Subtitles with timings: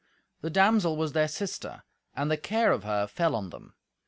[0.41, 1.83] The damsel was their sister,
[2.15, 3.75] and the care of her fell on them.